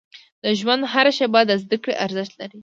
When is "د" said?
0.43-0.45, 1.49-1.51